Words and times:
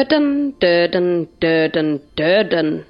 Döden, 0.00 0.54
döden, 0.60 1.26
döden, 1.38 2.00
döden. 2.14 2.84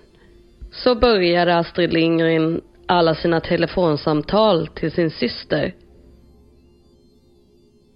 Så 0.72 0.94
började 0.94 1.56
Astrid 1.56 1.92
Lindgren 1.92 2.60
alla 2.86 3.14
sina 3.14 3.40
telefonsamtal 3.40 4.66
till 4.66 4.92
sin 4.92 5.10
syster. 5.10 5.74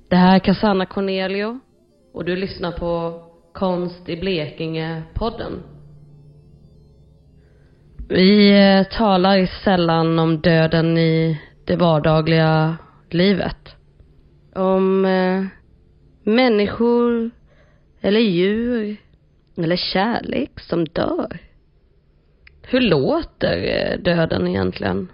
Det 0.08 0.16
här 0.16 0.34
är 0.34 0.38
Cassandra 0.38 0.86
Cornelio 0.86 1.60
och 2.12 2.24
du 2.24 2.36
lyssnar 2.36 2.72
på 2.72 3.22
Konst 3.52 4.08
i 4.08 4.16
Blekinge-podden. 4.16 5.52
Vi 8.08 8.50
eh, 8.50 8.98
talar 8.98 9.46
sällan 9.64 10.18
om 10.18 10.40
döden 10.40 10.98
i 10.98 11.40
det 11.64 11.76
vardagliga 11.76 12.76
livet. 13.10 13.76
Om 14.54 15.04
eh, 15.04 15.44
människor 16.24 17.30
eller 18.00 18.20
djur 18.20 19.03
eller 19.56 19.76
kärlek 19.76 20.60
som 20.60 20.84
dör. 20.84 21.38
Hur 22.62 22.80
låter 22.80 23.56
eh, 23.56 23.98
döden 23.98 24.48
egentligen? 24.48 25.08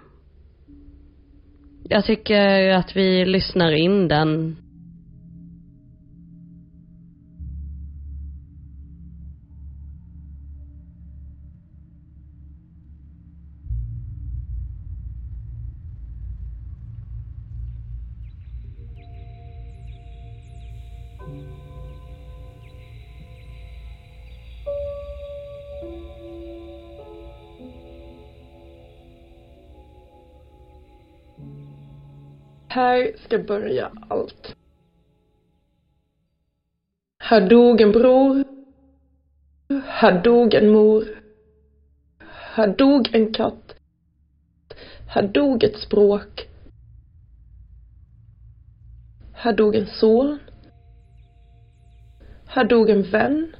Jag 1.89 2.05
tycker 2.05 2.69
att 2.69 2.95
vi 2.95 3.25
lyssnar 3.25 3.71
in 3.71 4.07
den 4.07 4.57
Det 33.31 33.37
ska 33.37 33.47
börja 33.47 33.91
allt. 34.09 34.55
Här 37.19 37.49
dog 37.49 37.81
en 37.81 37.91
bror. 37.91 38.43
Här 39.85 40.23
dog 40.23 40.53
en 40.53 40.69
mor. 40.69 41.05
Här 42.27 42.67
dog 42.67 43.15
en 43.15 43.33
katt. 43.33 43.75
Här 45.07 45.27
dog 45.27 45.63
ett 45.63 45.79
språk. 45.79 46.47
Här 49.33 49.53
dog 49.53 49.75
en 49.75 49.87
son. 49.87 50.39
Här 52.45 52.63
dog 52.63 52.89
en 52.89 53.03
vän. 53.03 53.55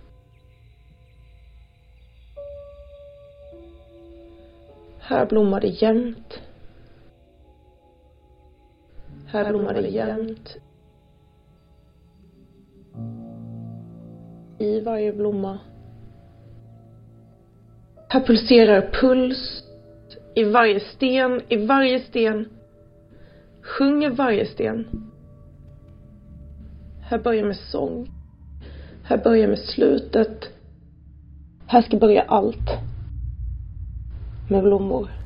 Här 4.99 5.25
blommade 5.25 5.67
jämt. 5.67 6.41
Här 9.32 9.50
blommar 9.50 9.74
det 9.74 9.88
jämt. 9.88 10.58
I 14.58 14.82
varje 14.82 15.14
blomma. 15.14 15.60
Här 18.08 18.22
pulserar 18.22 18.92
puls. 19.02 19.64
I 20.36 20.44
varje 20.44 20.80
sten, 20.80 21.42
i 21.50 21.66
varje 21.66 22.00
sten. 22.00 22.46
Sjunger 23.62 24.10
varje 24.10 24.46
sten. 24.46 24.88
Här 27.02 27.20
börjar 27.20 27.45
med 27.45 27.58
sång. 27.58 28.08
Här 29.04 29.18
börjar 29.18 29.48
med 29.48 29.60
slutet. 29.60 30.50
Här 31.67 31.82
ska 31.82 31.98
börja 31.98 32.22
allt. 32.22 32.70
Med 34.50 34.64
blommor. 34.64 35.20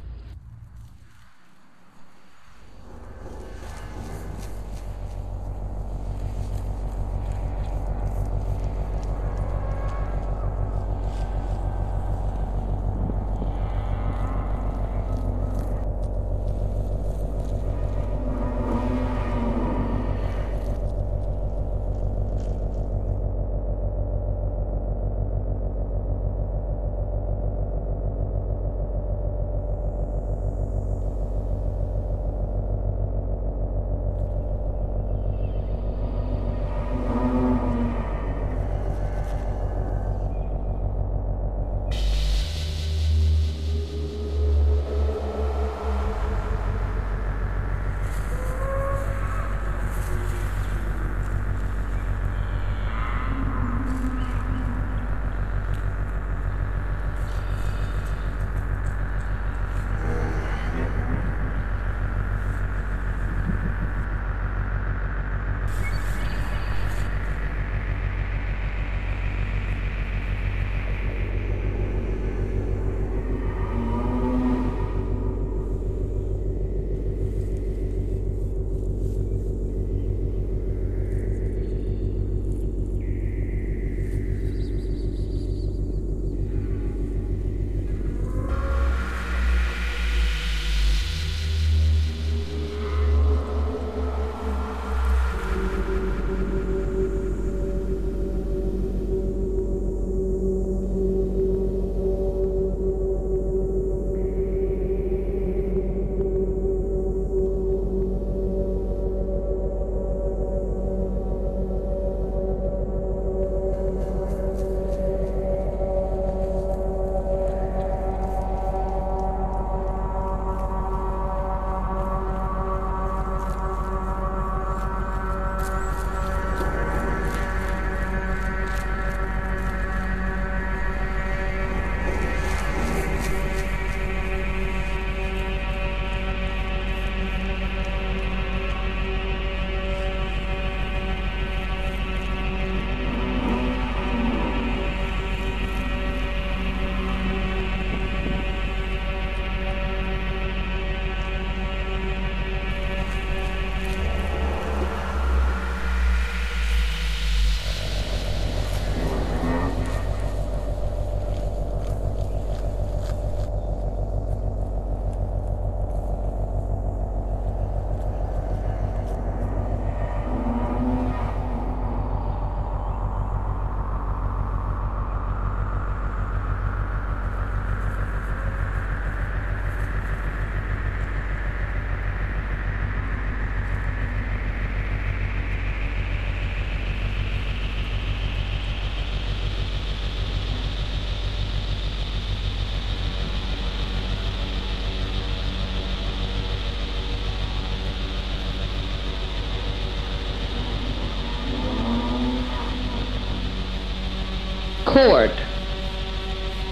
Chord. 204.96 205.32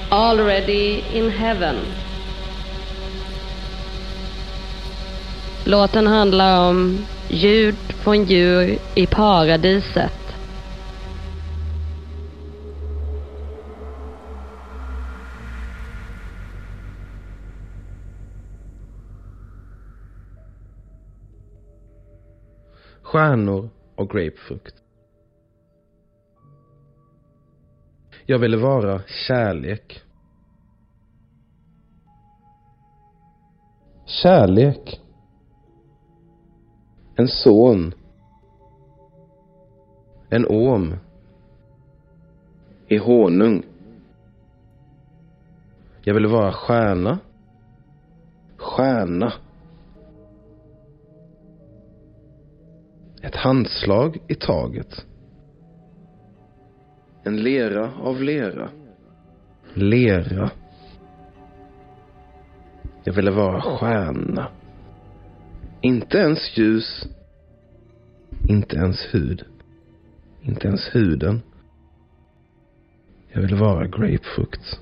Already 0.09 1.03
in 1.17 1.29
heaven. 1.29 1.75
Låten 5.65 6.07
handlar 6.07 6.69
om 6.69 7.05
ljud 7.29 7.75
från 7.99 8.25
djur 8.25 8.79
i 8.95 9.07
paradiset. 9.07 10.35
Stjärnor 23.01 23.69
och 23.95 24.09
grapefrukt. 24.09 24.82
Jag 28.25 28.39
ville 28.39 28.57
vara 28.57 29.01
kärlek. 29.27 30.01
Kärlek. 34.05 35.01
En 37.15 37.27
son. 37.27 37.93
En 40.29 40.45
orm. 40.45 40.95
I 42.87 42.97
honung. 42.97 43.63
Jag 46.01 46.13
ville 46.13 46.27
vara 46.27 46.51
stjärna. 46.51 47.19
Stjärna. 48.57 49.33
Ett 53.21 53.35
handslag 53.35 54.17
i 54.27 54.35
taget. 54.35 55.05
En 57.23 57.43
lera 57.43 57.91
av 58.01 58.21
lera. 58.21 58.69
Lera. 59.73 60.51
Jag 63.03 63.13
ville 63.13 63.31
vara 63.31 63.61
stjärna. 63.61 64.47
Inte 65.81 66.17
ens 66.17 66.57
ljus. 66.57 67.07
Inte 68.49 68.75
ens 68.75 68.97
hud. 69.11 69.43
Inte 70.41 70.67
ens 70.67 70.95
huden. 70.95 71.41
Jag 73.31 73.41
ville 73.41 73.55
vara 73.55 73.87
grapefrukt. 73.87 74.79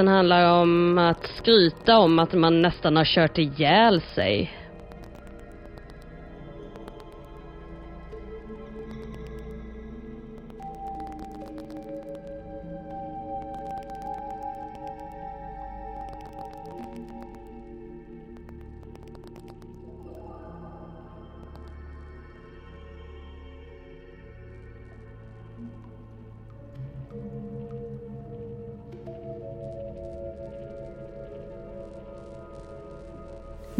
Låten 0.00 0.14
handlar 0.14 0.60
om 0.60 0.98
att 0.98 1.26
skryta 1.26 1.98
om 1.98 2.18
att 2.18 2.32
man 2.32 2.62
nästan 2.62 2.96
har 2.96 3.04
kört 3.04 3.38
ihjäl 3.38 4.00
sig. 4.00 4.50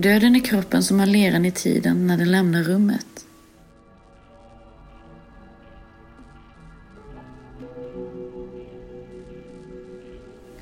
Döden 0.00 0.36
är 0.36 0.40
kroppen 0.40 0.82
som 0.82 0.98
har 0.98 1.06
leran 1.06 1.44
i 1.44 1.50
tiden 1.50 2.06
när 2.06 2.16
den 2.16 2.30
lämnar 2.30 2.62
rummet. 2.62 3.26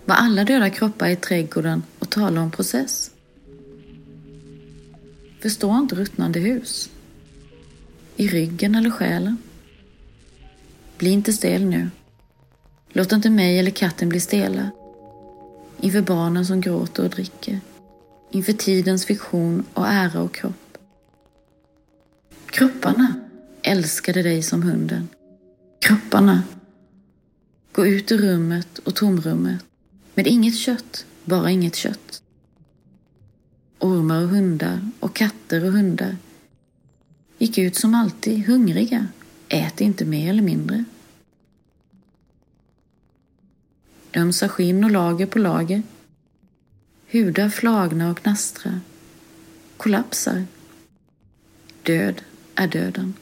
Var 0.05 0.15
alla 0.15 0.45
döda 0.45 0.71
kroppar 0.71 1.09
i 1.09 1.17
trädgården 1.17 1.83
och 1.99 2.11
tala 2.11 2.41
om 2.41 2.51
process? 2.51 3.11
Förstår 5.41 5.79
inte 5.79 5.95
ruttnande 5.95 6.41
hus? 6.41 6.91
I 8.17 8.29
ryggen 8.29 8.75
eller 8.75 8.91
själen? 8.91 9.37
Bli 10.99 11.11
inte 11.11 11.33
stel 11.33 11.65
nu. 11.65 11.91
Låt 12.89 13.13
inte 13.13 13.31
mig 13.31 13.59
eller 13.59 13.71
katten 13.71 14.09
bli 14.09 14.21
stela 14.21 14.71
inför 15.81 16.03
barnen 16.03 16.47
som 16.47 16.61
gråter 16.61 17.05
och 17.05 17.11
dricker 17.11 17.61
inför 18.31 18.53
tidens 18.53 19.07
fiktion 19.07 19.65
och 19.75 19.87
ära 19.89 20.21
och 20.21 20.35
kropp. 20.35 20.79
Kropparna 22.47 23.15
älskade 23.63 24.23
dig 24.23 24.43
som 24.43 24.63
hunden. 24.63 25.09
Kropparna. 25.79 26.43
Gå 27.73 27.87
ut 27.87 28.13
ur 28.13 28.19
rummet 28.19 28.79
och 28.79 28.95
tomrummet 28.95 29.65
med 30.15 30.27
inget 30.27 30.57
kött, 30.57 31.07
bara 31.25 31.51
inget 31.51 31.77
kött. 31.77 32.23
Ormar 33.79 34.23
och 34.23 34.29
hundar 34.29 34.91
och 35.01 35.17
katter 35.17 35.65
och 35.65 35.73
hundar 35.73 36.17
gick 37.39 37.59
ut 37.59 37.77
som 37.77 37.95
alltid 37.95 38.47
hungriga. 38.47 39.07
Ät 39.49 39.81
inte 39.81 40.05
mer 40.05 40.31
eller 40.31 40.43
mindre. 40.43 40.85
Ömsa 44.17 44.49
skinn 44.49 44.85
och 44.85 44.91
lager 44.91 45.27
på 45.27 45.39
lager 45.39 45.83
Hudar 47.11 47.49
flagna 47.49 48.11
och 48.11 48.19
knastra. 48.19 48.81
Kollapsar. 49.77 50.45
Död 51.83 52.23
är 52.55 52.69
döden. 52.69 53.15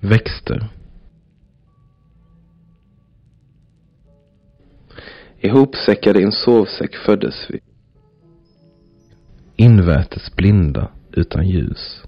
Växter. 0.00 0.68
Ihopsäckade 5.40 6.20
i 6.20 6.22
en 6.22 6.32
sovsäck 6.32 6.96
föddes 6.96 7.50
vi. 7.50 7.60
Invätes 9.56 10.36
blinda 10.36 10.90
utan 11.12 11.48
ljus. 11.48 12.02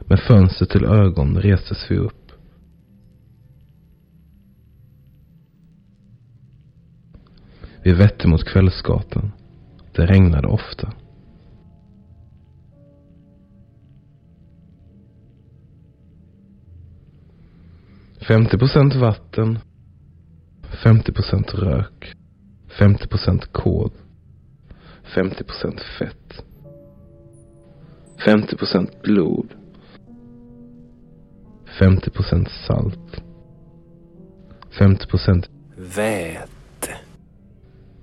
Med 0.00 0.20
fönster 0.20 0.66
till 0.66 0.84
ögon 0.84 1.36
restes 1.36 1.90
vi 1.90 1.96
upp. 1.96 2.32
Vi 7.82 7.92
vette 7.92 8.28
mot 8.28 8.44
Kvällsgatan. 8.44 9.32
Det 9.92 10.06
regnade 10.06 10.48
ofta. 10.48 10.92
50 18.28 18.58
procent 18.58 18.94
vatten, 18.94 19.58
50 20.84 21.12
procent 21.12 21.54
rök, 21.54 22.14
50 22.78 23.08
procent 23.08 23.52
kod, 23.52 23.92
50 25.14 25.44
procent 25.44 25.80
fett, 25.98 26.44
50 28.24 28.56
procent 28.56 29.02
blod, 29.02 29.54
50 31.78 32.10
procent 32.10 32.48
salt, 32.66 33.22
50 34.78 35.06
procent 35.06 35.50
väte, 35.76 36.96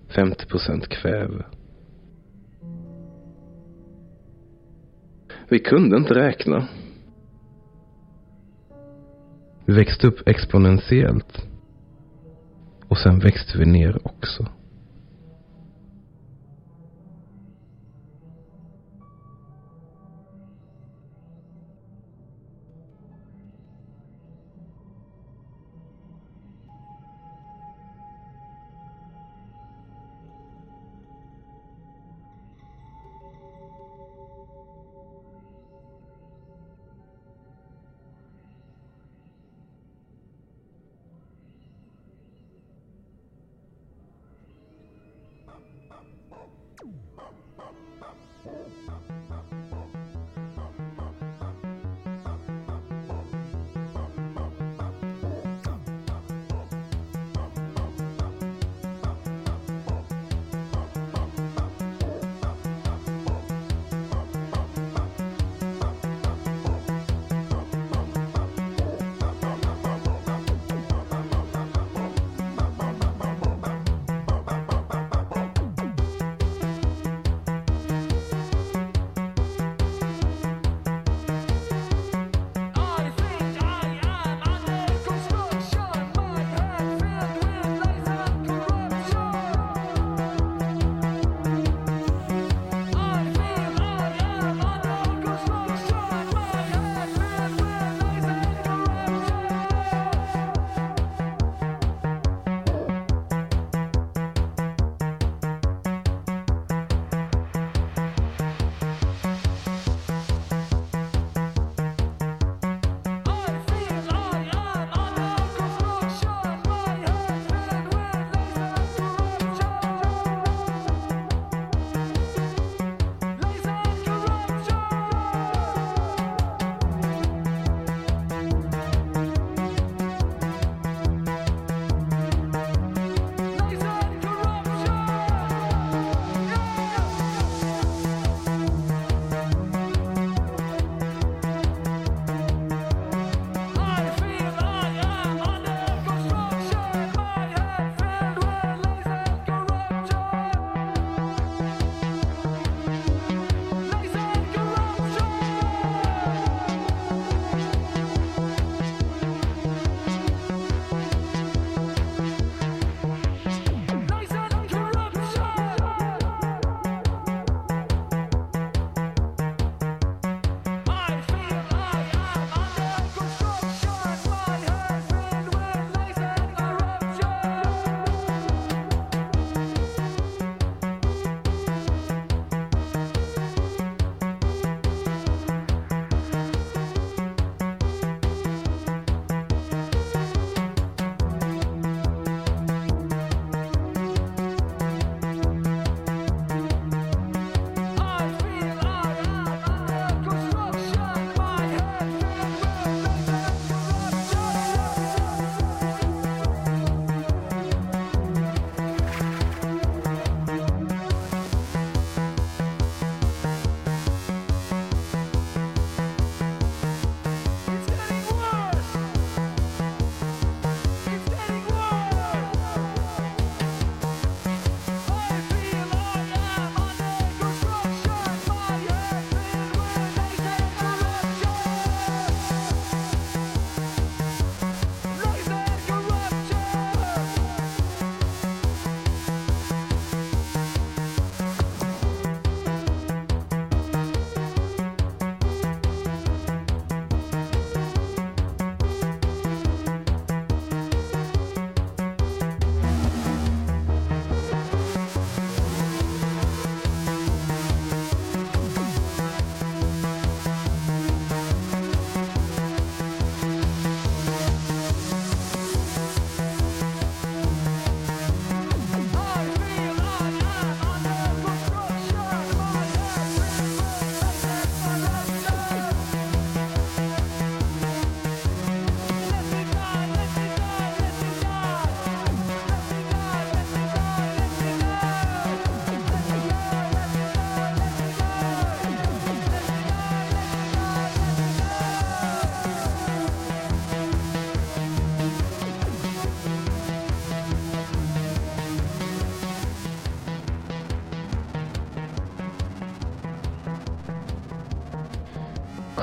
50 0.08 0.46
procent 0.46 0.88
kväve. 0.88 1.46
Vi 5.50 5.60
kunde 5.60 5.98
inte 5.98 6.14
räkna. 6.14 6.68
Vi 9.72 9.78
växte 9.78 10.08
upp 10.08 10.28
exponentiellt. 10.30 11.46
Och 12.88 12.98
sen 12.98 13.20
växte 13.20 13.58
vi 13.58 13.66
ner 13.66 14.00
också. 14.04 14.48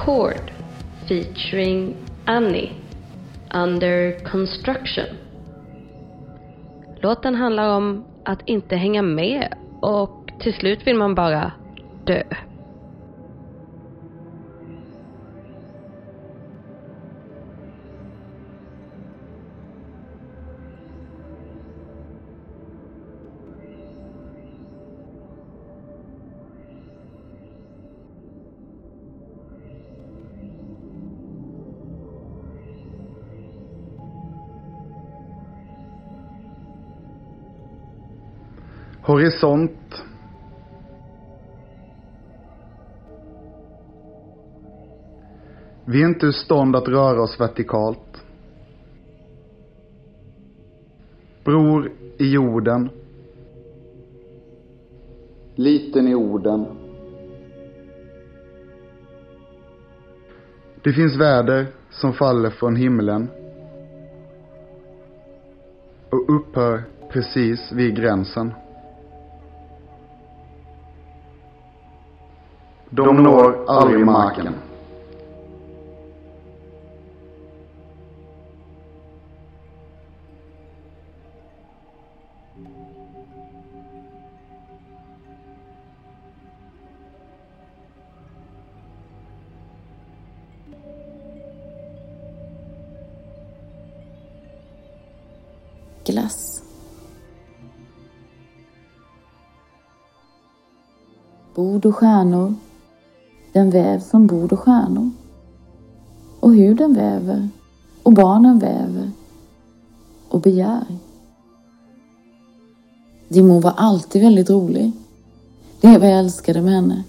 Chord 0.05 0.53
featuring 1.09 1.97
Annie, 2.25 2.73
Under 3.55 4.25
Construction. 4.25 5.07
Låten 7.01 7.35
handlar 7.35 7.77
om 7.77 8.05
att 8.25 8.49
inte 8.49 8.77
hänga 8.77 9.03
med 9.03 9.55
och 9.81 10.31
till 10.41 10.55
slut 10.55 10.87
vill 10.87 10.97
man 10.97 11.15
bara 11.15 11.53
dö. 12.05 12.23
Horisont. 39.09 40.03
Vi 45.85 46.03
är 46.03 46.09
inte 46.09 46.27
ur 46.27 46.33
stånd 46.33 46.77
att 46.77 46.89
röra 46.89 47.23
oss 47.23 47.41
vertikalt. 47.41 48.25
Bror 51.45 51.93
i 52.19 52.33
jorden. 52.33 52.91
Liten 55.55 56.09
i 56.09 56.15
orden. 56.15 56.67
Det 60.85 60.93
finns 60.93 61.17
väder 61.17 61.67
som 61.91 62.13
faller 62.13 62.51
från 62.51 62.77
himlen 62.77 63.29
och 66.11 66.37
upphör 66.37 66.83
precis 67.13 67.73
vid 67.73 67.97
gränsen. 67.97 68.53
De 72.91 73.13
når 73.13 73.65
aldrig 73.69 74.07
marken. 74.07 74.55
Glass. 96.05 96.63
Bord 101.55 101.87
och 101.87 101.97
stjärnor. 101.97 102.55
Den 103.59 103.71
väv 103.71 104.01
som 104.01 104.27
bord 104.27 104.53
och 104.53 104.61
stjärnor. 104.61 105.11
Och 106.41 106.55
hur 106.55 106.75
den 106.75 106.95
väver. 106.95 107.49
Och 108.03 108.13
barnen 108.13 108.59
väver. 108.59 109.11
Och 110.29 110.41
begär. 110.41 110.87
Din 113.29 113.49
mor 113.49 113.61
var 113.61 113.75
alltid 113.77 114.23
väldigt 114.23 114.51
rolig. 114.51 114.93
Det 115.81 115.87
är 115.87 115.99
vad 115.99 116.09
jag 116.09 116.19
älskade 116.19 116.63
med 116.63 116.73
henne. 116.73 117.05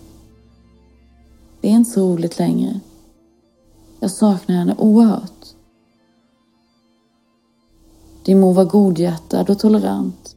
Det 1.62 1.68
är 1.68 1.72
inte 1.72 1.92
så 1.92 2.02
roligt 2.02 2.40
längre. 2.40 2.80
Jag 4.00 4.12
saknar 4.12 4.56
henne 4.56 4.76
oerhört. 4.78 5.46
Din 8.26 8.40
mor 8.40 8.54
var 8.54 8.66
godhjärtad 8.66 9.50
och 9.50 9.60
tolerant. 9.60 10.36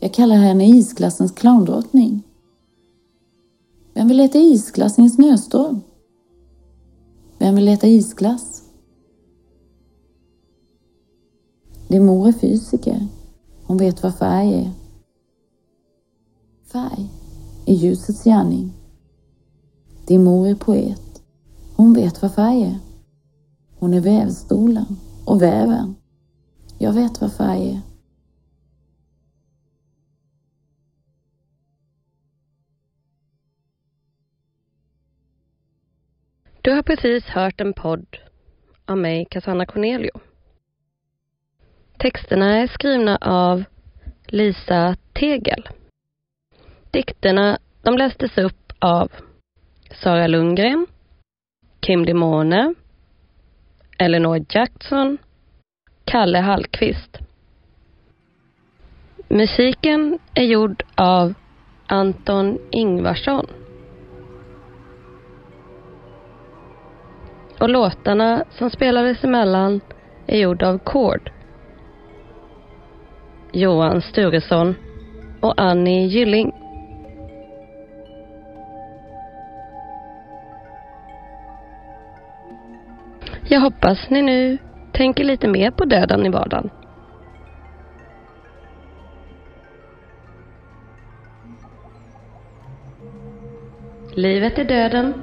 Jag 0.00 0.14
kallar 0.14 0.36
henne 0.36 0.68
isglassens 0.68 1.32
clowndrottning. 1.32 2.22
Vem 3.94 4.08
vill 4.08 4.20
äta 4.20 4.38
isglass 4.38 4.98
i 4.98 5.02
en 5.02 5.10
snöstorm? 5.10 5.80
Vem 7.38 7.54
vill 7.54 7.68
äta 7.68 7.86
isglass? 7.86 8.62
Din 11.88 12.06
mor 12.06 12.28
är 12.28 12.32
fysiker. 12.32 13.06
Hon 13.66 13.76
vet 13.76 14.02
vad 14.02 14.14
färg 14.14 14.54
är. 14.54 14.70
Färg 16.64 17.08
är 17.66 17.74
ljusets 17.74 18.24
gärning. 18.24 18.72
Din 20.06 20.24
mor 20.24 20.48
är 20.48 20.54
poet. 20.54 21.22
Hon 21.76 21.92
vet 21.92 22.22
vad 22.22 22.34
färg 22.34 22.62
är. 22.62 22.78
Hon 23.78 23.94
är 23.94 24.00
vävstolen 24.00 24.96
och 25.24 25.42
väven. 25.42 25.94
Jag 26.78 26.92
vet 26.92 27.20
vad 27.20 27.32
färg 27.32 27.70
är. 27.70 27.91
Du 36.64 36.70
har 36.70 36.82
precis 36.82 37.24
hört 37.26 37.60
en 37.60 37.72
podd 37.72 38.06
av 38.86 38.98
mig, 38.98 39.26
Cassandra 39.30 39.66
Cornelio. 39.66 40.20
Texterna 41.98 42.58
är 42.58 42.66
skrivna 42.66 43.18
av 43.20 43.64
Lisa 44.26 44.96
Tegel. 45.12 45.68
Dikterna 46.90 47.58
de 47.82 47.96
lästes 47.98 48.38
upp 48.38 48.72
av 48.78 49.12
Sara 49.90 50.26
Lundgren, 50.26 50.86
Kim 51.80 52.04
Limone, 52.04 52.74
Eleanor 53.98 54.44
Jackson, 54.48 55.18
Kalle 56.04 56.38
Hallqvist. 56.38 57.18
Musiken 59.28 60.18
är 60.34 60.44
gjord 60.44 60.82
av 60.94 61.34
Anton 61.86 62.58
Ingvarsson. 62.70 63.46
Och 67.62 67.68
låtarna 67.68 68.44
som 68.50 68.70
spelades 68.70 69.24
emellan 69.24 69.80
är 70.26 70.38
gjorda 70.38 70.68
av 70.68 70.78
Kord. 70.78 71.30
Johan 73.52 74.02
Sturesson 74.02 74.74
och 75.40 75.60
Annie 75.60 76.06
Gylling. 76.06 76.52
Jag 83.48 83.60
hoppas 83.60 84.10
ni 84.10 84.22
nu 84.22 84.58
tänker 84.92 85.24
lite 85.24 85.48
mer 85.48 85.70
på 85.70 85.84
döden 85.84 86.26
i 86.26 86.28
vardagen. 86.28 86.70
Livet 94.14 94.58
är 94.58 94.64
döden 94.64 95.14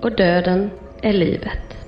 och 0.00 0.12
döden 0.12 0.70
är 1.02 1.12
livet. 1.12 1.81